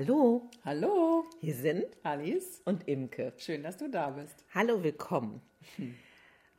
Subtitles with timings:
[0.00, 2.62] Hallo, Hallo, hier sind Alice.
[2.64, 3.32] und Imke.
[3.36, 4.44] Schön, dass du da bist.
[4.54, 5.40] Hallo, willkommen.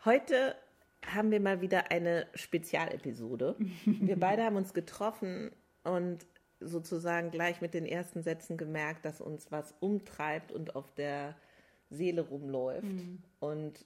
[0.04, 0.58] Heute
[1.06, 3.56] haben wir mal wieder eine Spezialepisode.
[3.86, 5.52] Wir beide haben uns getroffen
[5.86, 6.28] und
[6.60, 11.38] sozusagen gleich mit den ersten Sätzen gemerkt, dass uns was umtreibt und auf der
[11.90, 12.92] Seele rumläuft.
[13.40, 13.86] Und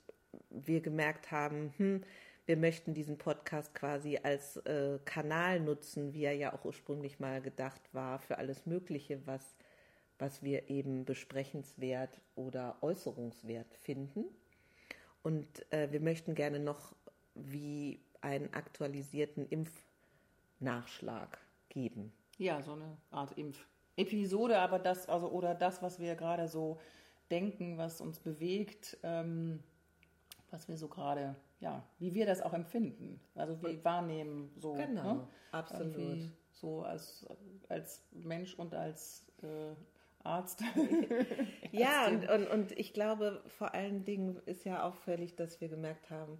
[0.49, 2.01] wir gemerkt haben, hm,
[2.45, 7.41] wir möchten diesen Podcast quasi als äh, Kanal nutzen, wie er ja auch ursprünglich mal
[7.41, 9.55] gedacht war, für alles Mögliche, was,
[10.19, 14.25] was wir eben besprechenswert oder äußerungswert finden.
[15.21, 16.93] Und äh, wir möchten gerne noch
[17.33, 19.47] wie einen aktualisierten
[20.59, 21.39] Impfnachschlag
[21.69, 22.11] geben.
[22.37, 26.79] Ja, so eine Art Impf-Episode, aber das, also, oder das, was wir gerade so
[27.31, 29.63] denken, was uns bewegt, ähm,
[30.51, 33.21] was wir so gerade, ja, wie wir das auch empfinden.
[33.35, 34.73] Also wie wahrnehmen, so.
[34.73, 35.27] Genau, ne?
[35.51, 35.97] absolut.
[35.97, 37.25] Irgendwie So als,
[37.69, 39.73] als Mensch und als äh,
[40.23, 40.61] Arzt.
[41.71, 46.11] Ja, und, und, und ich glaube, vor allen Dingen ist ja auffällig, dass wir gemerkt
[46.11, 46.39] haben,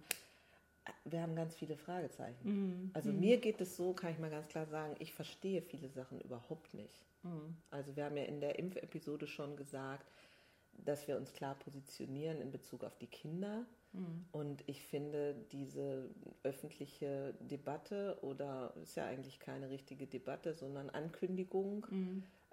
[1.04, 2.90] wir haben ganz viele Fragezeichen.
[2.94, 6.20] Also mir geht es so, kann ich mal ganz klar sagen, ich verstehe viele Sachen
[6.20, 7.04] überhaupt nicht.
[7.70, 10.06] Also wir haben ja in der Impfepisode schon gesagt,
[10.84, 13.66] dass wir uns klar positionieren in Bezug auf die Kinder.
[14.32, 16.10] Und ich finde diese
[16.42, 21.86] öffentliche Debatte oder ist ja eigentlich keine richtige Debatte, sondern Ankündigung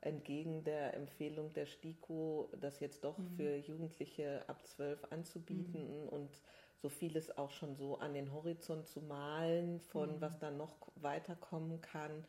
[0.01, 6.29] entgegen der Empfehlung der STIKO, das jetzt doch für Jugendliche ab 12 anzubieten und
[6.77, 11.81] so vieles auch schon so an den Horizont zu malen, von was dann noch weiterkommen
[11.81, 12.25] kann,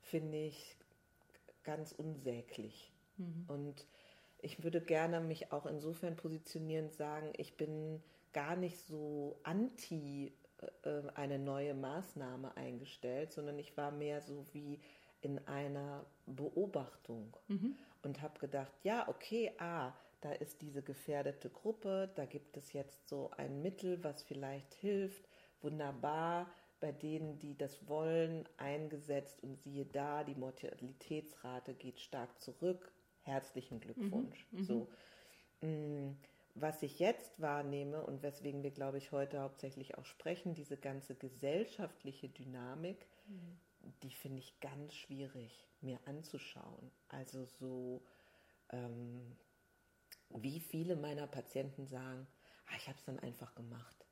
[0.00, 0.76] finde ich
[1.62, 2.92] ganz unsäglich.
[3.48, 3.86] Und
[4.42, 8.02] ich würde gerne mich auch insofern positionieren, sagen, ich bin
[8.34, 10.34] gar nicht so anti
[10.82, 14.80] äh, eine neue Maßnahme eingestellt, sondern ich war mehr so wie
[15.22, 17.34] in einer Beobachtung
[18.02, 23.08] und habe gedacht, ja, okay, ah, da ist diese gefährdete Gruppe, da gibt es jetzt
[23.08, 25.26] so ein Mittel, was vielleicht hilft,
[25.62, 26.50] wunderbar,
[26.80, 32.92] bei denen, die das wollen, eingesetzt und siehe da, die Mortalitätsrate geht stark zurück.
[33.22, 34.46] Herzlichen Glückwunsch.
[34.66, 34.88] So.
[35.62, 36.12] Mm,
[36.54, 41.16] Was ich jetzt wahrnehme und weswegen wir, glaube ich, heute hauptsächlich auch sprechen, diese ganze
[41.16, 43.08] gesellschaftliche Dynamik,
[44.02, 46.90] die finde ich ganz schwierig mir anzuschauen.
[47.08, 48.02] Also so,
[48.70, 49.36] ähm,
[50.30, 52.26] wie viele meiner Patienten sagen,
[52.66, 54.06] ah, ich habe es dann einfach gemacht.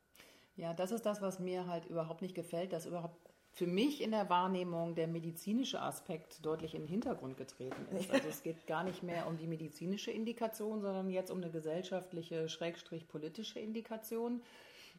[0.57, 3.22] Ja, das ist das, was mir halt überhaupt nicht gefällt, dass überhaupt
[3.53, 8.11] für mich in der Wahrnehmung der medizinische Aspekt deutlich in den Hintergrund getreten ist.
[8.11, 12.49] Also es geht gar nicht mehr um die medizinische Indikation, sondern jetzt um eine gesellschaftliche,
[12.49, 14.43] schrägstrich politische Indikation.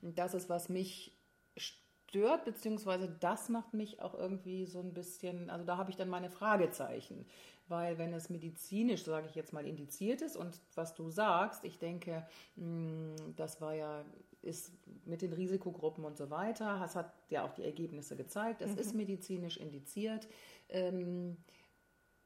[0.02, 1.18] Das ist, was mich
[1.58, 6.10] stört, beziehungsweise das macht mich auch irgendwie so ein bisschen, also da habe ich dann
[6.10, 7.26] meine Fragezeichen.
[7.68, 11.80] Weil wenn es medizinisch, sage ich jetzt mal, indiziert ist und was du sagst, ich
[11.80, 14.06] denke, mh, das war ja,
[14.44, 14.72] ist
[15.06, 18.94] mit den Risikogruppen und so weiter, das hat ja auch die Ergebnisse gezeigt, es ist
[18.96, 20.28] medizinisch indiziert.
[20.70, 21.38] Ähm,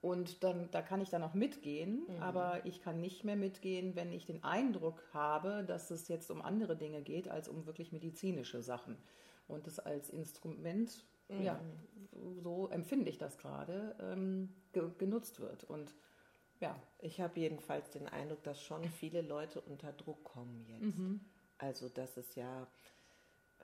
[0.02, 4.12] und dann, da kann ich dann auch mitgehen, aber ich kann nicht mehr mitgehen, wenn
[4.12, 8.62] ich den Eindruck habe, dass es jetzt um andere Dinge geht, als um wirklich medizinische
[8.62, 8.96] Sachen.
[9.48, 11.60] Und es als Instrument, ja,
[12.44, 15.64] so empfinde ich das gerade, ähm, ge genutzt wird.
[15.64, 15.94] Und
[16.60, 21.00] ja, Ich habe jedenfalls den Eindruck, dass schon viele Leute unter Druck kommen jetzt.
[21.57, 22.68] Also, dass es ja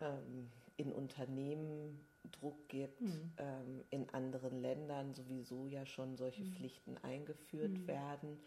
[0.02, 2.00] ähm, in Unternehmen
[2.32, 3.02] Druck gibt,
[3.38, 8.40] ähm, in anderen Ländern sowieso ja schon solche Pflichten eingeführt werden.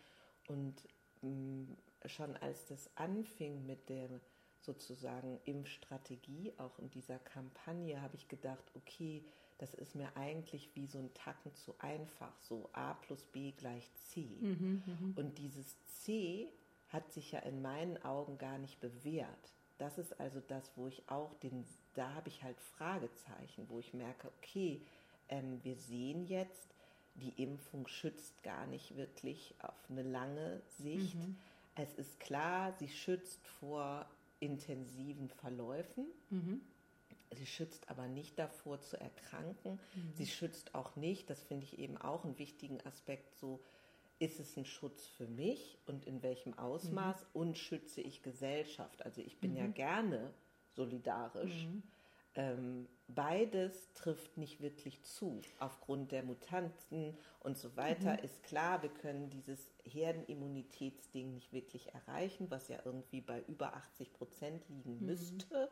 [0.49, 0.75] Und
[1.23, 1.67] mh,
[2.07, 4.09] schon als das anfing mit der
[4.61, 9.23] sozusagen Impfstrategie, auch in dieser Kampagne, habe ich gedacht, okay,
[9.59, 13.91] das ist mir eigentlich wie so ein Tacken zu einfach, so A plus B gleich
[13.95, 14.27] C.
[15.15, 16.49] Und dieses C
[16.97, 19.53] hat sich ja in meinen Augen gar nicht bewährt.
[19.79, 21.65] Das ist also das, wo ich auch den,
[21.95, 24.81] da habe ich halt Fragezeichen, wo ich merke, okay,
[25.29, 26.75] ähm, wir sehen jetzt,
[27.15, 31.17] die Impfung schützt gar nicht wirklich auf eine lange Sicht.
[31.75, 34.07] Es ist klar, sie schützt vor
[34.41, 36.07] intensiven Verläufen.
[37.37, 39.79] Sie schützt aber nicht davor zu erkranken.
[40.15, 43.61] Sie schützt auch nicht, das finde ich eben auch einen wichtigen Aspekt, so
[44.19, 49.05] ist es ein Schutz für mich und in welchem Ausmaß und schütze ich Gesellschaft.
[49.05, 50.33] Also ich bin ja gerne
[50.71, 51.67] solidarisch.
[52.37, 55.41] Ähm, beides trifft nicht wirklich zu.
[55.59, 62.51] Aufgrund der Mutanten und so weiter ist klar, wir können dieses Herdenimmunitätsding nicht wirklich erreichen,
[62.51, 65.71] was ja irgendwie bei über 80 Prozent liegen müsste,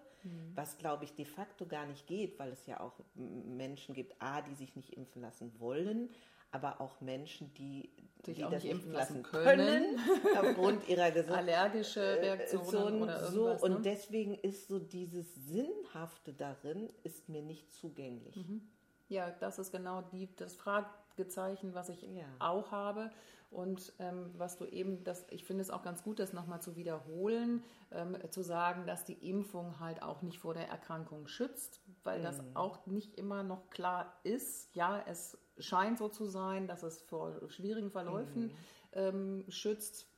[0.54, 4.40] was glaube ich de facto gar nicht geht, weil es ja auch Menschen gibt, a,
[4.40, 6.08] die sich nicht impfen lassen wollen,
[6.50, 7.90] aber auch Menschen, die
[8.26, 9.98] sich die auch das nicht impfen lassen können,
[10.40, 11.38] aufgrund ihrer Gesundheit.
[11.48, 13.62] allergische Reaktionen so, oder so irgendwas.
[13.62, 13.80] und ne?
[13.82, 18.36] deswegen ist so dieses Sinnhafte darin ist mir nicht zugänglich.
[18.36, 18.62] Mhm.
[19.08, 22.24] Ja, das ist genau die, das Fragezeichen, was ich Ja.
[22.38, 23.10] auch habe.
[23.50, 26.74] Und ähm, was du eben, das, ich finde es auch ganz gut, das nochmal zu
[26.74, 27.62] wiederholen,
[27.92, 32.38] ähm, zu sagen, dass die Impfung halt auch nicht vor der Erkrankung schützt, weil das
[32.42, 32.56] Mhm.
[32.56, 34.74] auch nicht immer noch klar ist.
[34.74, 38.50] Ja, es scheint so zu sein, dass es vor schwierigen Verläufen Mhm.
[38.92, 40.08] ähm, schützt,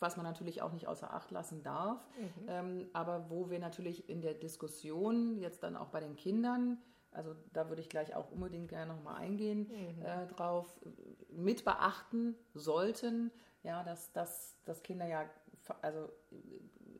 [0.00, 2.06] was man natürlich auch nicht außer Acht lassen darf.
[2.18, 2.46] Mhm.
[2.48, 6.78] Ähm, aber wo wir natürlich in der Diskussion jetzt dann auch bei den Kindern,
[7.10, 9.70] also da würde ich gleich auch unbedingt gerne nochmal eingehen,
[10.02, 13.30] äh, drauf äh, mit beachten sollten,
[13.62, 15.24] ja, dass, dass, dass Kinder ja
[15.80, 16.10] also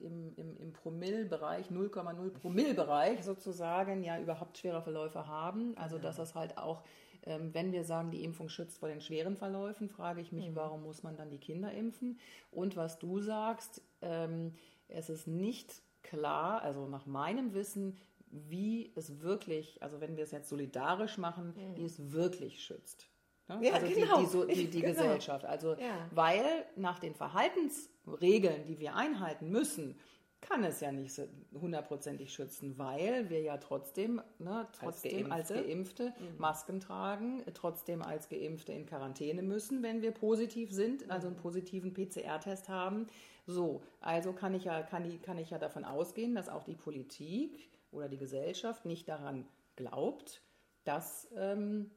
[0.00, 5.76] im, im, im Promillbereich, 0,0 Promillbereich sozusagen, ja überhaupt schwere Verläufe haben.
[5.76, 6.82] Also dass das halt auch,
[7.26, 11.03] wenn wir sagen, die Impfung schützt vor den schweren Verläufen, frage ich mich, warum muss
[11.03, 12.19] man dann die Kinder impfen?
[12.50, 14.53] Und was du sagst, ähm,
[14.88, 17.97] es ist nicht klar, also nach meinem Wissen,
[18.31, 23.09] wie es wirklich, also wenn wir es jetzt solidarisch machen, wie es wirklich schützt.
[23.49, 23.61] Ne?
[23.62, 24.17] Ja, also genau.
[24.19, 24.93] die, die, so, die, die Genau.
[24.93, 25.44] Gesellschaft.
[25.44, 26.09] Also Ja.
[26.11, 26.44] weil
[26.77, 29.99] nach den Verhaltensregeln, die wir einhalten müssen,
[30.44, 31.20] kann es ja nicht
[31.52, 36.05] hundertprozentig schützen, weil wir ja trotzdem, ne, trotzdem als Geimpfte.
[36.05, 41.37] Geimpfte Masken tragen, trotzdem als Geimpfte in Quarantäne müssen, wenn wir positiv sind, also einen
[41.37, 43.08] positiven PCR-Test haben.
[43.46, 46.76] So, also kann ich ja, kann, die, kann ich ja davon ausgehen, dass auch die
[46.76, 49.46] Politik oder die Gesellschaft nicht daran
[49.76, 50.43] glaubt,
[50.85, 51.91] dass ähm,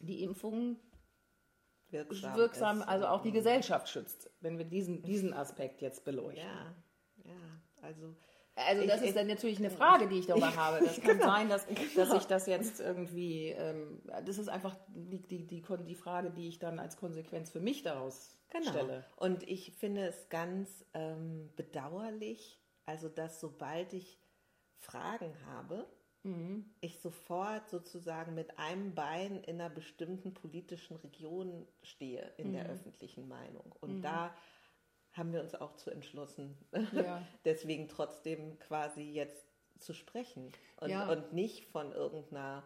[0.00, 0.78] die Impfung
[1.90, 6.44] Wirksam, wirksam, also auch die Gesellschaft schützt, wenn wir diesen, diesen Aspekt jetzt beleuchten.
[6.44, 6.74] Ja,
[7.24, 8.14] ja, also
[8.56, 10.84] Also das Ich- ist dann natürlich eine Frage, die ich darüber habe.
[10.84, 11.26] Das kann Genau.
[11.32, 11.66] sein, dass,
[11.96, 16.48] dass ich das jetzt irgendwie, ähm, das ist einfach die, die, die, die Frage, die
[16.48, 18.70] ich dann als Konsequenz für mich daraus Genau.
[18.70, 19.04] stelle.
[19.16, 24.18] Und ich finde es ganz ähm, bedauerlich, also dass sobald ich
[24.78, 25.86] Fragen habe,
[26.22, 26.66] Mhm.
[26.82, 32.52] ich sofort sozusagen mit einem Bein in einer bestimmten politischen Region stehe in Mhm.
[32.52, 33.72] der öffentlichen Meinung.
[33.80, 34.34] Und da
[35.12, 36.56] haben wir uns auch zu entschlossen,
[36.92, 37.22] Ja.
[37.44, 39.46] deswegen trotzdem quasi jetzt
[39.78, 41.10] zu sprechen und, Ja.
[41.10, 42.62] und nicht von irgendeiner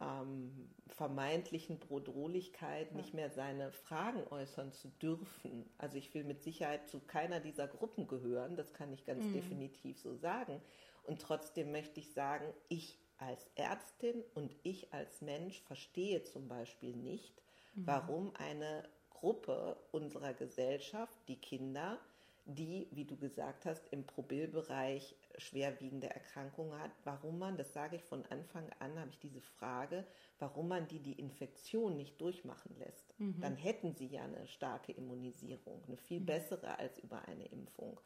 [0.00, 5.68] ähm, vermeintlichen Bedrohlichkeit nicht mehr seine Fragen äußern zu dürfen.
[5.78, 9.98] Also ich will mit Sicherheit zu keiner dieser Gruppen gehören, das kann ich ganz definitiv
[9.98, 10.60] so sagen.
[11.04, 16.94] Und trotzdem möchte ich sagen, ich als Ärztin und ich als Mensch verstehe zum Beispiel
[16.94, 17.32] nicht,
[17.74, 18.86] warum eine
[19.20, 21.98] Gruppe unserer Gesellschaft, die Kinder,
[22.44, 28.04] die, wie du gesagt hast, im Probillbereich schwerwiegende Erkrankungen hat, warum man, das sage ich
[28.04, 30.04] von Anfang an, habe ich diese Frage,
[30.38, 33.14] warum man die die Infektion nicht durchmachen lässt.
[33.40, 37.98] Dann hätten sie ja eine starke Immunisierung, eine viel bessere als über eine Impfung.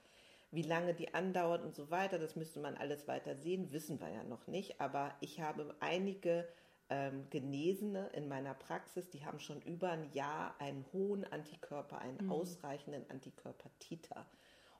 [0.52, 4.08] Wie lange die andauert und so weiter, das müsste man alles weiter sehen, wissen wir
[4.08, 4.80] ja noch nicht.
[4.80, 6.48] Aber ich habe einige
[6.90, 12.28] ähm, Genesene in meiner Praxis, die haben schon über ein Jahr einen hohen Antikörper, einen
[12.28, 14.26] ausreichenden Antikörper-Titer.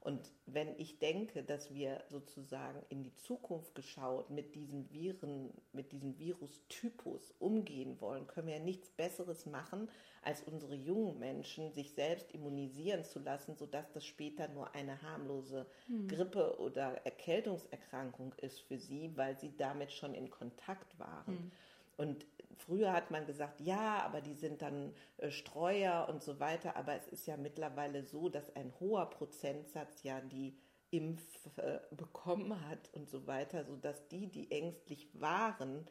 [0.02, 5.92] Und wenn ich denke, dass wir sozusagen in die Zukunft geschaut mit diesem Viren, mit
[5.92, 9.90] diesem Virustypus umgehen wollen, können wir ja nichts Besseres machen,
[10.22, 15.66] als unsere jungen Menschen sich selbst immunisieren zu lassen, sodass das später nur eine harmlose
[16.08, 21.52] Grippe- oder Erkältungserkrankung ist für sie, weil sie damit schon in Kontakt waren.
[22.00, 22.24] Und
[22.56, 26.74] früher hat man gesagt, ja, aber die sind dann äh, Streuer und so weiter.
[26.76, 30.56] Aber es ist ja mittlerweile so, dass ein hoher Prozentsatz ja die
[30.90, 31.22] Impf
[31.58, 35.86] äh, bekommen hat und so weiter, sodass die, die ängstlich waren,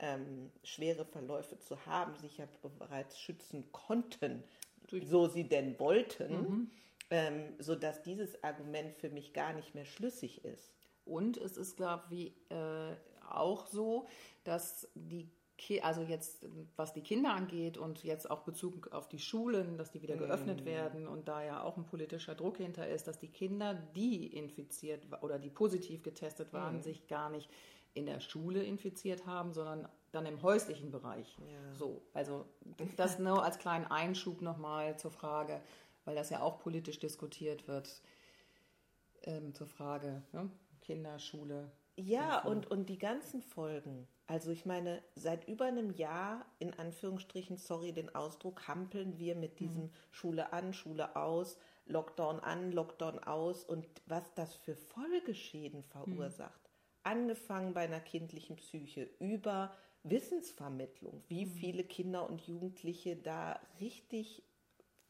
[0.00, 2.46] ähm, schwere Verläufe zu haben, sich ja
[2.78, 4.44] bereits schützen konnten,
[4.90, 6.70] so sie denn wollten,
[7.08, 10.74] ähm, sodass dieses Argument für mich gar nicht mehr schlüssig ist.
[11.06, 12.96] Und es ist, glaube ich, äh,
[13.30, 14.06] auch so,
[14.44, 15.30] dass die
[15.82, 16.46] also jetzt,
[16.76, 20.64] was die Kinder angeht und jetzt auch Bezug auf die Schulen, dass die wieder geöffnet
[20.64, 25.02] werden und da ja auch ein politischer Druck hinter ist, dass die Kinder, die infiziert
[25.22, 27.48] oder die positiv getestet waren, sich gar nicht
[27.94, 31.36] in der Schule infiziert haben, sondern dann im häuslichen Bereich.
[31.38, 31.74] Ja.
[31.74, 32.46] So, also
[32.96, 35.60] das nur als kleinen Einschub nochmal zur Frage,
[36.04, 38.02] weil das ja auch politisch diskutiert wird,
[39.22, 40.50] ähm, zur Frage ne?
[40.80, 41.70] Kinder, Schule.
[41.96, 44.06] Ja, und, und die ganzen Folgen.
[44.26, 49.60] Also ich meine, seit über einem Jahr, in Anführungsstrichen, sorry den Ausdruck, hampeln wir mit
[49.60, 56.70] diesem Schule an, Schule aus, Lockdown an, Lockdown aus und was das für Folgeschäden verursacht.
[57.02, 61.50] Angefangen bei einer kindlichen Psyche über Wissensvermittlung, wie mhm.
[61.50, 64.42] viele Kinder und Jugendliche da richtig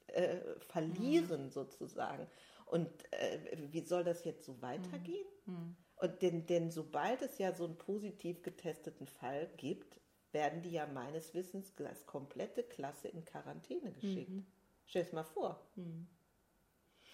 [0.09, 1.51] äh, verlieren mhm.
[1.51, 2.27] sozusagen.
[2.67, 3.39] Und äh,
[3.71, 5.27] wie soll das jetzt so weitergehen?
[5.97, 10.01] Und denn, denn sobald es ja so einen positiv getesteten Fall gibt,
[10.33, 14.31] werden die ja meines Wissens als komplette Klasse in Quarantäne geschickt.
[14.31, 14.47] Mhm.
[14.87, 15.61] Stell es mal vor.
[15.77, 16.09] Mhm.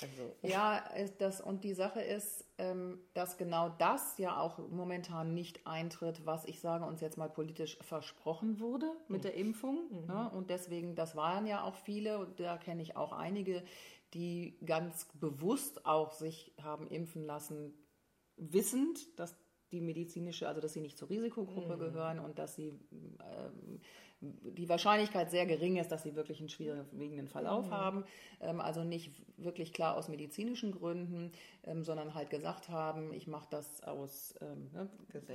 [0.02, 0.34] Also.
[0.42, 0.82] Ja,
[1.18, 6.46] das, und die Sache ist, ähm, dass genau das ja auch momentan nicht eintritt, was
[6.46, 9.22] ich sage uns jetzt mal politisch versprochen wurde mit mhm.
[9.22, 9.88] der Impfung.
[9.90, 10.06] Mhm.
[10.06, 10.30] Ne?
[10.30, 13.62] Und deswegen, das waren ja auch viele, und da kenne ich auch einige,
[14.14, 17.74] die ganz bewusst auch sich haben impfen lassen,
[18.36, 19.36] wissend, dass
[19.72, 21.80] die medizinische, also dass sie nicht zur Risikogruppe mhm.
[21.80, 23.80] gehören und dass sie ähm,
[24.20, 27.70] die Wahrscheinlichkeit sehr gering ist, dass sie wirklich einen schwerwiegenden Verlauf mhm.
[27.70, 28.04] haben.
[28.40, 31.32] Ähm, also nicht wirklich klar aus medizinischen Gründen,
[31.64, 34.90] ähm, sondern halt gesagt haben, ich mache das aus, ähm, ne,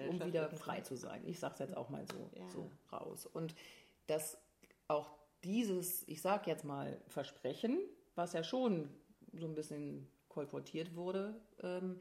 [0.09, 1.21] um wieder frei zu sein.
[1.25, 2.47] Ich sage es jetzt auch mal so, ja.
[2.49, 3.25] so raus.
[3.25, 3.55] Und
[4.07, 4.37] dass
[4.87, 5.09] auch
[5.43, 7.79] dieses, ich sage jetzt mal Versprechen,
[8.13, 8.89] was ja schon
[9.33, 11.99] so ein bisschen kolportiert wurde, ähm,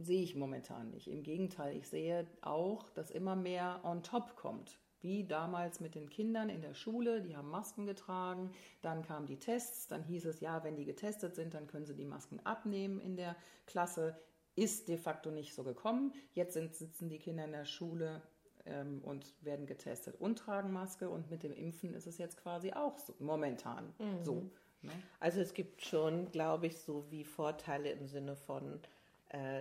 [0.00, 1.08] sehe ich momentan nicht.
[1.08, 4.78] Im Gegenteil, ich sehe auch, dass immer mehr on top kommt.
[5.02, 8.50] Wie damals mit den Kindern in der Schule, die haben Masken getragen,
[8.82, 11.94] dann kamen die Tests, dann hieß es, ja, wenn die getestet sind, dann können sie
[11.94, 13.34] die Masken abnehmen in der
[13.66, 14.18] Klasse.
[14.56, 16.12] Ist de facto nicht so gekommen.
[16.34, 18.20] Jetzt sind, sitzen die Kinder in der Schule
[18.66, 22.72] ähm, und werden getestet und tragen Maske und mit dem Impfen ist es jetzt quasi
[22.72, 24.22] auch so, momentan mhm.
[24.22, 24.50] so.
[24.82, 24.92] Ne?
[25.18, 28.80] Also es gibt schon, glaube ich, so wie Vorteile im Sinne von,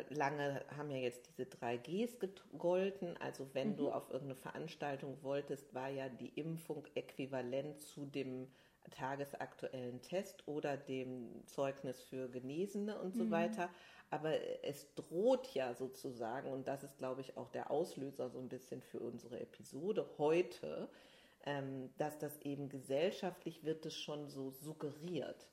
[0.10, 3.18] lange haben ja jetzt diese 3Gs gegolten.
[3.18, 3.76] Also wenn mhm.
[3.78, 8.48] du auf irgendeine Veranstaltung wolltest, war ja die Impfung äquivalent zu dem
[8.90, 13.32] tagesaktuellen Test oder dem Zeugnis für Genesene und so mhm.
[13.32, 13.70] weiter.
[14.10, 14.34] Aber
[14.64, 18.82] es droht ja sozusagen, und das ist, glaube ich, auch der Auslöser so ein bisschen
[18.82, 20.90] für unsere Episode heute,
[21.46, 25.48] ähm, dass das eben gesellschaftlich wird es schon so suggeriert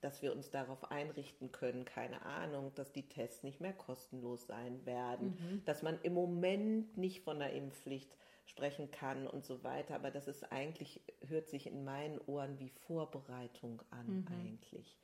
[0.00, 4.84] dass wir uns darauf einrichten können, keine Ahnung, dass die Tests nicht mehr kostenlos sein
[4.86, 5.64] werden, mhm.
[5.64, 8.14] dass man im Moment nicht von der Impfpflicht
[8.46, 9.94] sprechen kann und so weiter.
[9.94, 14.26] Aber das ist eigentlich, hört sich in meinen Ohren wie Vorbereitung an mhm.
[14.28, 14.98] eigentlich.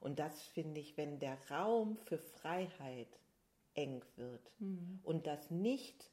[0.00, 3.20] Und das finde ich, wenn der Raum für Freiheit
[3.74, 5.00] eng wird mhm.
[5.02, 6.10] und das nicht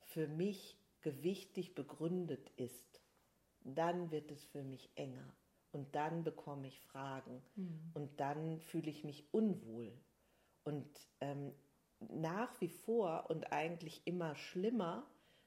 [0.00, 3.00] für mich gewichtig begründet ist,
[3.60, 5.36] dann wird es für mich enger.
[5.72, 7.90] Und dann bekomme ich Fragen mhm.
[7.94, 9.92] und dann fühle ich mich unwohl.
[10.64, 10.88] Und
[11.20, 11.52] ähm,
[12.00, 15.06] nach wie vor und eigentlich immer schlimmer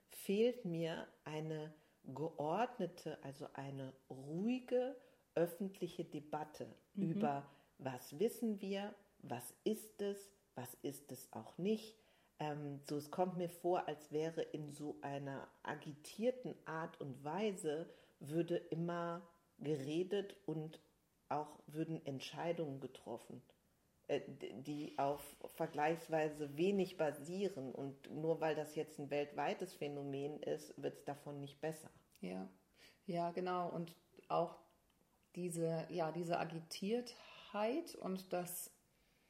[0.10, 1.74] fehlt mir eine
[2.06, 4.96] geordnete, also eine ruhige
[5.36, 7.12] öffentliche Debatte mhm.
[7.12, 11.96] über, was wissen wir, was ist es, was ist es auch nicht.
[12.40, 17.90] Ähm, so, es kommt mir vor, als wäre in so einer agitierten Art und Weise
[18.20, 19.22] würde immer
[19.62, 20.80] geredet und
[21.30, 23.42] auch würden Entscheidungen getroffen,
[24.08, 24.22] äh,
[24.62, 25.22] die auf
[25.56, 27.72] vergleichsweise wenig basieren.
[27.72, 31.92] Und nur weil das jetzt ein weltweites Phänomen ist, wird es davon nicht besser.
[32.22, 32.50] Ja,
[33.06, 33.70] ja, genau.
[33.70, 33.96] Und
[34.28, 34.56] auch
[35.36, 38.72] diese, ja, diese Agitiertheit und das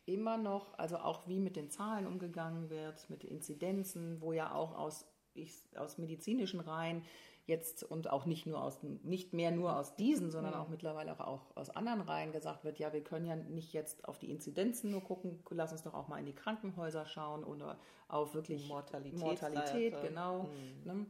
[0.06, 4.76] immer noch, also auch wie mit den Zahlen umgegangen wird, mit Inzidenzen, wo ja auch
[4.76, 7.04] aus, ich, aus medizinischen Reihen
[7.50, 10.60] jetzt und auch nicht nur aus nicht mehr nur aus diesen, sondern mhm.
[10.62, 14.18] auch mittlerweile auch aus anderen Reihen gesagt wird, ja, wir können ja nicht jetzt auf
[14.18, 17.78] die Inzidenzen nur gucken, lass uns doch auch mal in die Krankenhäuser schauen oder
[18.08, 20.44] auf wirklich Mortalität, Mortalität genau.
[20.44, 20.84] Mhm.
[20.86, 21.06] Ne?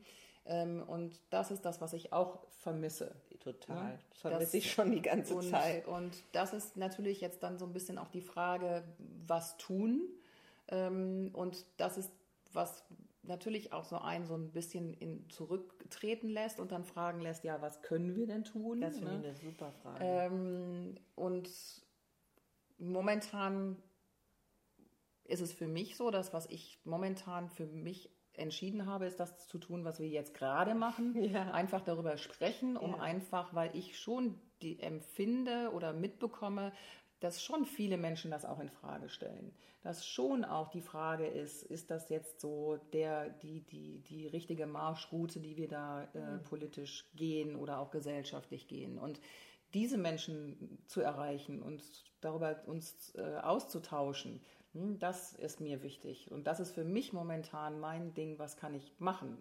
[0.46, 3.16] Ähm, und das ist das, was ich auch vermisse.
[3.40, 3.76] Total.
[3.76, 4.00] Ne?
[4.14, 5.88] Vermisse das, ich schon die ganze und, Zeit.
[5.88, 8.84] Und das ist natürlich jetzt dann so ein bisschen auch die Frage,
[9.28, 10.02] was tun?
[10.70, 12.12] Ähm, und das ist
[12.52, 12.84] was
[13.24, 17.62] natürlich auch so ein so ein bisschen in zurücktreten lässt und dann fragen lässt, ja,
[17.62, 18.82] was können wir denn tun?
[18.82, 19.20] Das finde ne?
[19.20, 20.04] ich eine super Frage.
[20.04, 21.50] Ähm, und
[22.78, 23.82] momentan
[25.26, 29.48] ist es für mich so, dass was ich momentan für mich entschieden habe, ist das
[29.48, 31.16] zu tun, was wir jetzt gerade machen.
[31.30, 31.52] Ja.
[31.52, 33.00] Einfach darüber sprechen, um ja.
[33.00, 36.74] einfach, weil ich schon die empfinde oder mitbekomme,
[37.20, 39.54] dass schon viele Menschen das auch in Frage stellen.
[39.82, 44.68] Dass schon auch die Frage ist, ist das jetzt so der, die, die, die richtige
[44.68, 46.44] Marschroute, die wir da äh, mhm.
[46.44, 48.98] politisch gehen oder auch gesellschaftlich gehen.
[48.98, 49.20] Und
[49.74, 51.84] diese Menschen zu erreichen und
[52.22, 54.42] darüber uns äh, auszutauschen,
[54.74, 56.32] hm, das ist mir wichtig.
[56.32, 59.38] Und das ist für mich momentan mein Ding, was kann ich machen.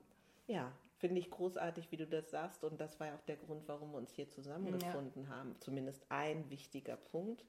[0.47, 2.65] Ja, finde ich großartig, wie du das sagst.
[2.65, 5.31] Und das war ja auch der Grund, warum wir uns hier zusammengefunden ja.
[5.31, 5.57] haben.
[5.61, 7.45] Zumindest ein wichtiger Punkt.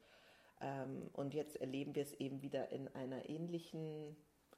[0.61, 4.15] Ähm, und jetzt erleben wir es eben wieder in einer ähnlichen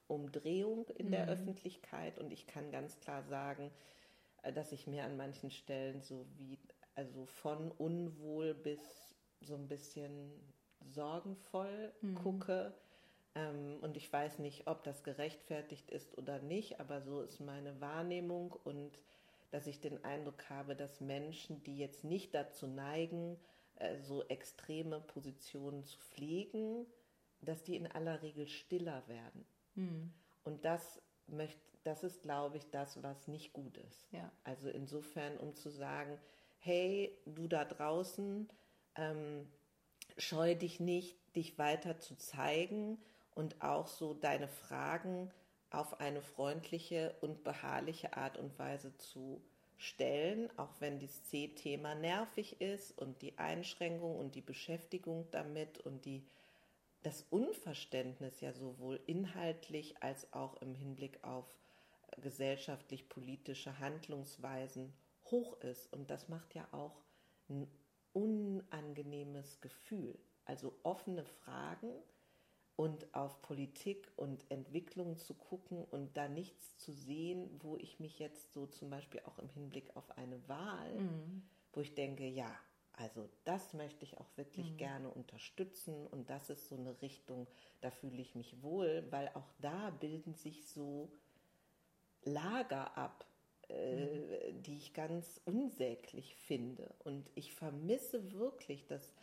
[0.08, 1.12] Umdrehung in mhm.
[1.12, 2.18] der Öffentlichkeit.
[2.18, 3.72] Und ich kann ganz klar sagen,
[4.44, 6.60] äh, dass ich mir an manchen Stellen so wie,
[6.96, 8.80] also von unwohl bis
[9.42, 10.32] so ein bisschen
[10.90, 12.16] sorgenvoll mhm.
[12.16, 12.74] gucke.
[13.36, 17.80] Ähm, und ich weiß nicht, ob das gerechtfertigt ist oder nicht, aber so ist meine
[17.80, 19.00] Wahrnehmung und
[19.52, 23.38] dass ich den Eindruck habe, dass Menschen, die jetzt nicht dazu neigen,
[23.82, 26.86] äh, so extreme Positionen zu pflegen,
[27.42, 29.46] dass die in aller Regel stiller werden.
[29.76, 30.14] Mhm.
[30.44, 34.08] Und das möchte, das ist, glaube ich, das, was nicht gut ist.
[34.12, 34.32] Ja.
[34.44, 36.20] Also insofern, um zu sagen,
[36.60, 38.48] hey, du da draußen,
[38.96, 39.48] ähm,
[40.18, 43.00] scheu dich nicht, dich weiter zu zeigen
[43.34, 45.32] und auch so deine Fragen
[45.72, 49.42] auf eine freundliche und beharrliche Art und Weise zu
[49.82, 56.06] stellen, auch wenn das C-Thema nervig ist und die Einschränkung und die Beschäftigung damit und
[56.06, 56.24] die,
[57.02, 61.58] das Unverständnis ja sowohl inhaltlich als auch im Hinblick auf
[62.22, 64.94] gesellschaftlich-politische Handlungsweisen
[65.26, 65.92] hoch ist.
[65.92, 67.02] Und das macht ja auch
[67.50, 67.68] ein
[68.14, 70.16] unangenehmes Gefühl.
[70.46, 71.92] Also offene Fragen
[72.76, 78.20] und auf Politik und Entwicklung zu gucken und da nichts zu sehen, wo ich mich
[78.20, 81.44] jetzt so zum Beispiel auch im Hinblick auf eine Wahl, mhm.
[81.74, 82.52] wo ich denke, ja,
[82.94, 84.78] also das möchte ich auch wirklich mhm.
[84.78, 87.48] gerne unterstützen und das ist so eine Richtung,
[87.82, 91.12] da fühle ich mich wohl, weil auch da bilden sich so
[92.24, 93.26] Lager ab,
[93.70, 96.94] äh, die ich ganz unsäglich finde.
[97.00, 99.14] Und ich vermisse wirklich, dass,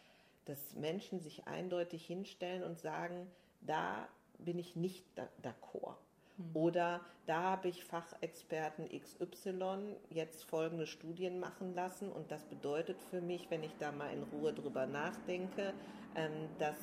[0.48, 5.04] dass Menschen sich eindeutig hinstellen und sagen, da bin ich nicht
[5.42, 5.96] d'accord.
[6.36, 6.50] Mhm.
[6.54, 13.20] Oder da habe ich Fachexperten XY jetzt folgende Studien machen lassen und das bedeutet für
[13.20, 15.74] mich, wenn ich da mal in Ruhe drüber nachdenke,
[16.14, 16.76] ähm, dass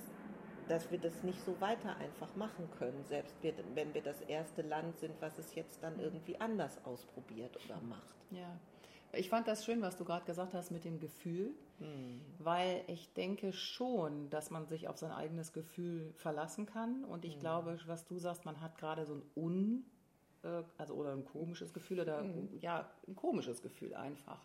[0.67, 3.35] dass wir das nicht so weiter einfach machen können, selbst
[3.75, 8.15] wenn wir das erste Land sind, was es jetzt dann irgendwie anders ausprobiert oder macht.
[8.31, 8.57] Ja,
[9.17, 12.21] ich fand das schön, was du gerade gesagt hast mit dem Gefühl, hm.
[12.39, 17.03] weil ich denke schon, dass man sich auf sein eigenes Gefühl verlassen kann.
[17.03, 17.39] Und ich hm.
[17.41, 19.85] glaube, was du sagst, man hat gerade so ein Un,
[20.43, 22.49] äh, also oder ein komisches Gefühl oder hm.
[22.59, 24.43] ja, ein komisches Gefühl einfach.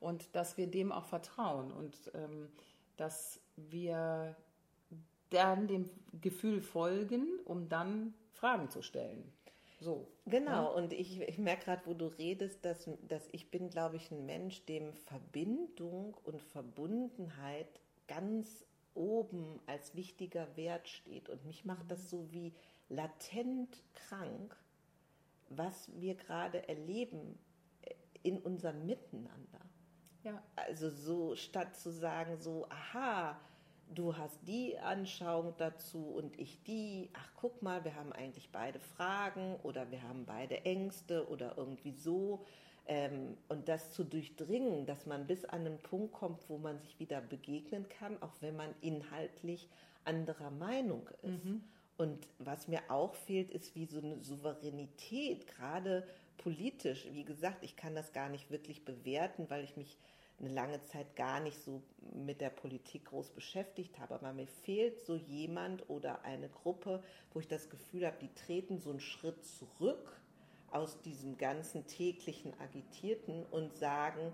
[0.00, 2.48] Und dass wir dem auch vertrauen und ähm,
[2.96, 4.36] dass wir
[5.30, 5.88] dann dem
[6.20, 9.32] Gefühl folgen, um dann Fragen zu stellen.
[9.80, 10.06] So.
[10.26, 10.66] Genau, ja?
[10.66, 14.26] und ich, ich merke gerade, wo du redest, dass, dass ich bin, glaube ich, ein
[14.26, 21.30] Mensch, dem Verbindung und Verbundenheit ganz oben als wichtiger Wert steht.
[21.30, 22.52] Und mich macht das so wie
[22.90, 24.54] latent krank,
[25.48, 27.38] was wir gerade erleben
[28.22, 29.60] in unserem Miteinander.
[30.22, 30.42] Ja.
[30.56, 33.40] Also so statt zu sagen, so, aha,
[33.94, 37.10] du hast die Anschauung dazu und ich die.
[37.12, 41.92] Ach, guck mal, wir haben eigentlich beide Fragen oder wir haben beide Ängste oder irgendwie
[41.92, 42.44] so.
[42.86, 46.98] Ähm, und das zu durchdringen, dass man bis an einen Punkt kommt, wo man sich
[46.98, 49.68] wieder begegnen kann, auch wenn man inhaltlich
[50.04, 51.44] anderer Meinung ist.
[51.44, 51.62] Mhm.
[51.98, 56.06] Und was mir auch fehlt, ist wie so eine Souveränität, gerade
[56.38, 57.06] politisch.
[57.12, 59.98] Wie gesagt, ich kann das gar nicht wirklich bewerten, weil ich mich
[60.40, 61.82] eine lange Zeit gar nicht so
[62.14, 64.14] mit der Politik groß beschäftigt habe.
[64.14, 68.78] Aber mir fehlt so jemand oder eine Gruppe, wo ich das Gefühl habe, die treten
[68.78, 70.20] so einen Schritt zurück
[70.70, 74.32] aus diesem ganzen täglichen Agitierten und sagen,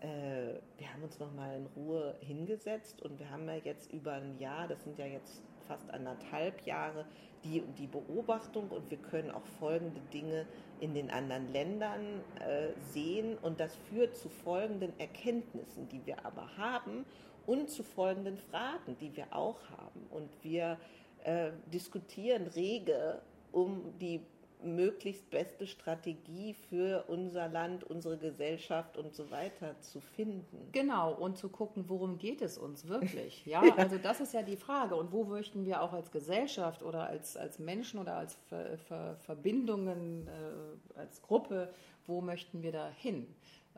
[0.00, 4.12] äh, wir haben uns noch mal in Ruhe hingesetzt und wir haben ja jetzt über
[4.12, 7.06] ein Jahr, das sind ja jetzt fast anderthalb Jahre,
[7.44, 10.46] die, die Beobachtung und wir können auch folgende Dinge
[10.80, 16.56] in den anderen Ländern äh, sehen und das führt zu folgenden Erkenntnissen, die wir aber
[16.56, 17.04] haben
[17.46, 20.06] und zu folgenden Fragen, die wir auch haben.
[20.10, 20.78] Und wir
[21.24, 23.20] äh, diskutieren rege
[23.52, 24.20] um die
[24.64, 30.68] möglichst beste Strategie für unser Land, unsere Gesellschaft und so weiter zu finden.
[30.72, 33.44] Genau, und zu gucken, worum geht es uns wirklich.
[33.54, 34.96] Ja, also das ist ja die Frage.
[34.96, 39.16] Und wo möchten wir auch als Gesellschaft oder als, als Menschen oder als Ver, Ver,
[39.16, 41.72] Verbindungen, äh, als Gruppe,
[42.06, 43.26] wo möchten wir da hin?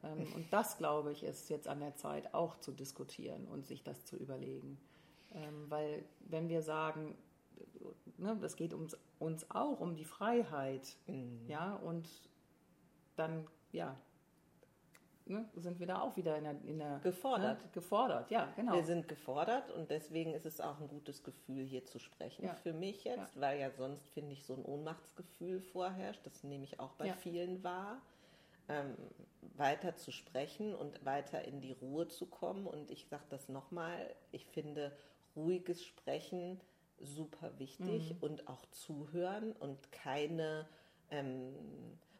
[0.02, 3.82] Ähm, und das, glaube ich, ist jetzt an der Zeit auch zu diskutieren und sich
[3.82, 4.78] das zu überlegen.
[5.34, 7.14] Ähm, weil wenn wir sagen,
[8.18, 11.44] ne, es geht ums, uns auch um die Freiheit, mhm.
[11.48, 12.08] ja, und
[13.16, 13.96] dann, ja,
[15.26, 17.62] ne, sind wir da auch wieder in der, in der gefordert.
[17.62, 18.74] Ne, gefordert, ja, genau.
[18.74, 22.54] Wir sind gefordert und deswegen ist es auch ein gutes Gefühl, hier zu sprechen ja.
[22.54, 23.40] für mich jetzt, ja.
[23.40, 26.24] weil ja sonst, finde ich, so ein Ohnmachtsgefühl vorherrscht.
[26.24, 27.14] Das nehme ich auch bei ja.
[27.14, 28.00] vielen wahr.
[28.68, 28.96] Ähm,
[29.56, 32.66] weiter zu sprechen und weiter in die Ruhe zu kommen.
[32.66, 34.92] Und ich sage das nochmal, ich finde,
[35.36, 36.60] ruhiges Sprechen
[37.00, 38.18] super wichtig mhm.
[38.20, 40.66] und auch zuhören und keine
[41.10, 41.54] ähm,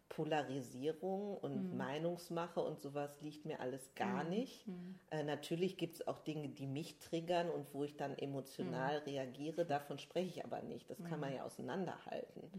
[0.08, 1.76] Polarisierung und mhm.
[1.76, 4.30] Meinungsmache und sowas liegt mir alles gar mhm.
[4.30, 4.66] nicht.
[4.66, 4.98] Mhm.
[5.10, 9.04] Äh, natürlich gibt es auch Dinge, die mich triggern und wo ich dann emotional mhm.
[9.04, 9.66] reagiere.
[9.66, 10.88] Davon spreche ich aber nicht.
[10.88, 11.36] Das kann man mhm.
[11.36, 12.50] ja auseinanderhalten.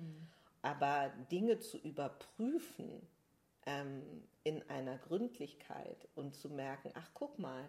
[0.62, 3.01] Aber Dinge zu überprüfen
[3.65, 4.03] ähm,
[4.43, 7.63] in einer Gründlichkeit und zu merken, ach guck mal,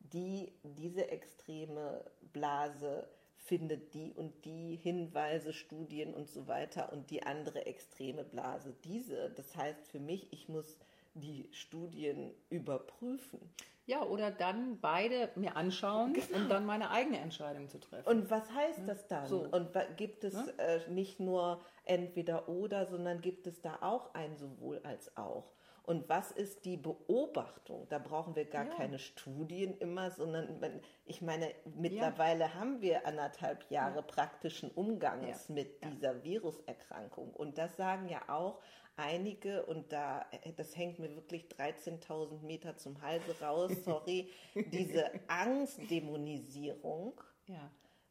[0.00, 3.08] die, diese extreme Blase
[3.42, 9.30] findet die und die Hinweise, Studien und so weiter und die andere extreme Blase diese.
[9.30, 10.78] Das heißt für mich, ich muss
[11.14, 13.40] die Studien überprüfen.
[13.84, 16.38] Ja, oder dann beide mir anschauen genau.
[16.38, 18.08] und dann meine eigene Entscheidung zu treffen.
[18.08, 19.26] Und was heißt das dann?
[19.26, 19.48] So.
[19.50, 20.46] Und gibt es ja?
[20.58, 25.52] äh, nicht nur entweder oder, sondern gibt es da auch ein sowohl als auch?
[25.84, 27.88] Und was ist die Beobachtung?
[27.88, 28.74] Da brauchen wir gar ja.
[28.74, 32.54] keine Studien immer, sondern ich meine, mittlerweile ja.
[32.54, 34.02] haben wir anderthalb Jahre ja.
[34.02, 37.32] praktischen Umgangs mit dieser Viruserkrankung.
[37.32, 38.60] Und das sagen ja auch
[38.96, 40.24] einige, und da,
[40.56, 47.20] das hängt mir wirklich 13.000 Meter zum Halse raus, sorry, diese Angstdämonisierung,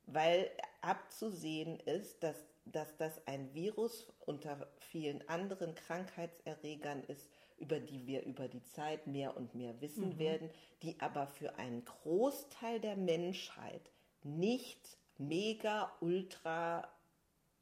[0.07, 7.29] weil abzusehen ist, dass, dass das ein Virus unter vielen anderen Krankheitserregern ist,
[7.61, 10.19] über die wir über die Zeit mehr und mehr wissen mhm.
[10.19, 10.49] werden,
[10.81, 13.91] die aber für einen Großteil der Menschheit
[14.23, 16.87] nicht mega, ultra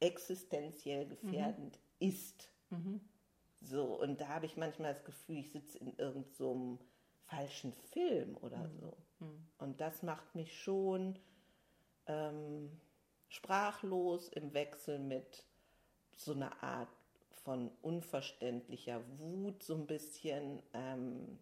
[0.00, 2.08] existenziell gefährdend mhm.
[2.08, 2.50] ist.
[2.70, 3.00] Mhm.
[3.62, 6.78] So, und da habe ich manchmal das Gefühl, ich sitze in irgendeinem so
[7.26, 8.78] falschen Film oder mhm.
[8.80, 8.96] so.
[9.18, 9.46] Mhm.
[9.58, 11.18] Und das macht mich schon
[12.06, 12.70] ähm,
[13.28, 15.44] sprachlos im Wechsel mit
[16.16, 16.88] so einer Art
[17.44, 20.62] von unverständlicher Wut so ein bisschen.
[20.72, 21.38] Ähm,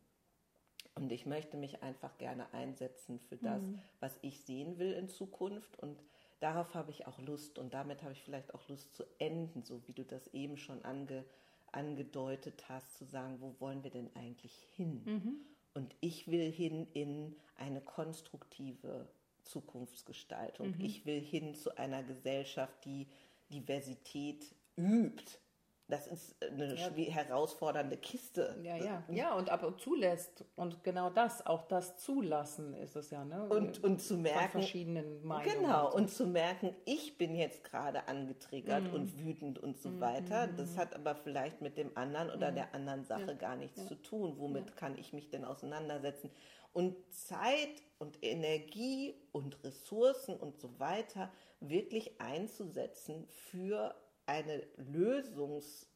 [0.95, 3.79] und ich möchte mich einfach gerne einsetzen für das, mhm.
[4.01, 5.79] was ich sehen will in Zukunft.
[5.79, 6.03] Und
[6.41, 7.59] darauf habe ich auch Lust.
[7.59, 10.85] Und damit habe ich vielleicht auch Lust zu enden, so wie du das eben schon
[10.85, 11.25] ange,
[11.71, 15.03] angedeutet hast, zu sagen, wo wollen wir denn eigentlich hin?
[15.05, 15.37] Mhm.
[15.75, 19.09] Und ich will hin in eine konstruktive
[19.43, 20.77] Zukunftsgestaltung.
[20.77, 20.85] Mhm.
[20.85, 23.07] Ich will hin zu einer Gesellschaft, die
[23.51, 25.39] Diversität übt
[25.89, 26.91] das ist eine ja.
[26.91, 28.55] herausfordernde Kiste.
[28.63, 30.45] Ja, ja, ja, und aber zulässt.
[30.55, 33.49] Und genau das, auch das Zulassen ist es ja, ne?
[33.49, 34.51] Und, und zu merken.
[34.51, 35.63] Von verschiedenen Meinungen.
[35.63, 38.95] Genau, und zu merken, ich bin jetzt gerade angetriggert mm.
[38.95, 40.49] und wütend und so mm, weiter.
[40.49, 43.33] Mm, das hat aber vielleicht mit dem anderen oder der anderen Sache ja.
[43.33, 43.87] gar nichts ja.
[43.87, 44.35] zu tun.
[44.37, 46.31] Womit kann ich mich denn auseinandersetzen?
[46.75, 53.95] Und Zeit und Energie und Ressourcen und so weiter wirklich einzusetzen für
[54.29, 55.89] eine Lösungs,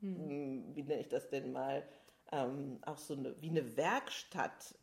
[0.00, 0.74] hm.
[0.74, 1.86] wie nenne ich das denn mal,
[2.32, 4.74] ähm, auch so eine, wie eine Werkstatt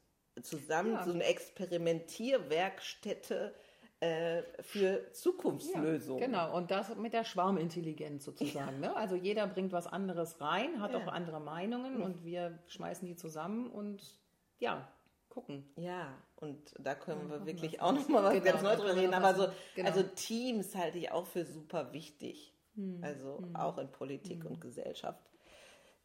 [0.41, 1.04] zusammen, ja.
[1.04, 3.54] so eine Experimentierwerkstätte
[4.00, 6.19] äh, für Zukunftslösungen.
[6.19, 8.82] Ja, genau, und das mit der Schwarmintelligenz sozusagen.
[8.84, 8.89] Ja.
[8.89, 8.96] Ne?
[8.96, 13.69] Also jeder bringt was anderes rein, hat auch andere Meinungen und wir schmeißen die zusammen
[13.69, 14.19] und
[14.60, 14.88] ja,
[15.30, 15.72] gucken.
[15.76, 19.13] Ja, und da können wir wirklich auch nochmal was genau, ganz Neues drüber reden.
[19.13, 19.89] Aber so, genau.
[19.89, 22.53] also Teams halte ich auch für super wichtig.
[22.76, 23.00] Hm.
[23.02, 23.56] Also hm.
[23.56, 24.52] auch in Politik hm.
[24.52, 25.30] und Gesellschaft.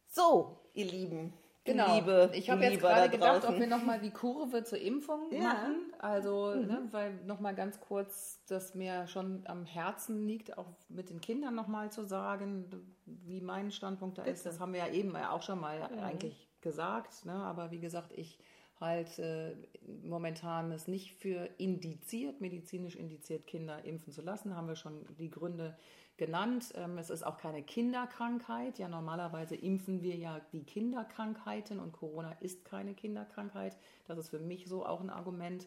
[0.07, 1.33] So, ihr Lieben.
[1.65, 1.95] Genau.
[1.95, 5.39] Liebe, ich habe jetzt gerade gedacht, ob wir nochmal die Kurve zur Impfung ja.
[5.39, 5.75] machen.
[5.99, 6.67] Also, mhm.
[6.67, 11.53] ne, weil nochmal ganz kurz, dass mir schon am Herzen liegt, auch mit den Kindern
[11.53, 12.65] nochmal zu sagen,
[13.05, 14.33] wie mein Standpunkt da Bitte.
[14.33, 14.45] ist.
[14.45, 15.99] Das haben wir ja eben auch schon mal mhm.
[15.99, 17.25] eigentlich gesagt.
[17.25, 17.33] Ne?
[17.33, 18.39] Aber wie gesagt, ich
[18.79, 24.55] halte äh, momentan es nicht für indiziert, medizinisch indiziert, Kinder impfen zu lassen.
[24.55, 25.77] Haben wir schon die Gründe
[26.19, 26.71] genannt.
[26.75, 28.77] Ähm, es ist auch keine Kinderkrankheit.
[28.77, 33.75] Ja, normalerweise impfen wir ja die Kinderkrankheiten und Corona ist keine Kinderkrankheit.
[34.05, 35.65] Das ist für mich so auch ein Argument.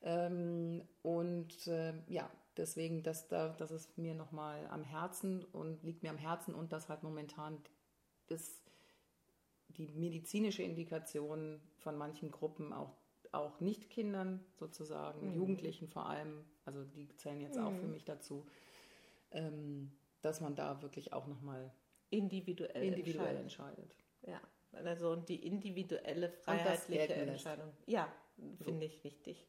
[0.00, 6.10] Ähm, und äh, ja, deswegen, das, das ist mir nochmal am Herzen und liegt mir
[6.10, 7.58] am Herzen und das halt momentan
[8.28, 8.62] ist
[9.68, 12.94] die medizinische Indikation von manchen Gruppen auch
[13.32, 15.34] auch nicht Kindern sozusagen, mhm.
[15.34, 17.64] Jugendlichen vor allem, also die zählen jetzt mhm.
[17.64, 18.46] auch für mich dazu,
[20.22, 21.72] dass man da wirklich auch nochmal
[22.10, 23.78] individuell, individuell entscheidet.
[23.78, 23.94] entscheidet.
[24.22, 24.40] Ja,
[24.84, 27.72] also die individuelle freiheitliche Entscheidung.
[27.86, 28.12] Ja,
[28.62, 29.46] finde ich wichtig.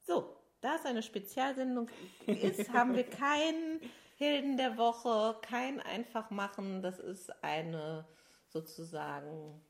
[0.00, 1.88] So, da es eine Spezialsendung
[2.26, 3.80] ist, haben wir keinen
[4.16, 6.82] Helden der Woche, kein Einfachmachen.
[6.82, 8.06] Das ist eine
[8.48, 9.60] sozusagen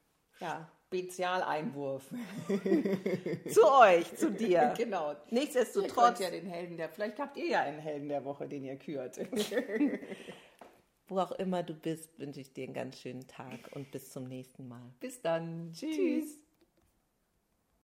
[0.40, 2.05] ja, Spezialeinwurf.
[3.48, 4.74] zu euch, zu dir.
[4.83, 5.14] Genau.
[5.31, 6.18] Nichtsdestotrotz.
[6.20, 9.18] ja den Helden der, vielleicht habt ihr ja einen Helden der Woche, den ihr kürt.
[11.09, 14.24] Wo auch immer du bist, wünsche ich dir einen ganz schönen Tag und bis zum
[14.24, 14.83] nächsten Mal.
[15.00, 15.72] Bis dann.
[15.72, 15.96] Tschüss.
[15.96, 16.38] Tschüss.